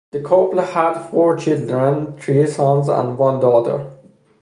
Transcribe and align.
The 0.11 0.19
couple 0.19 0.59
had 0.59 0.99
four 1.11 1.37
children, 1.37 2.17
three 2.17 2.47
sons 2.47 2.89
and 2.89 3.19
one 3.19 3.39
daughter. 3.39 3.85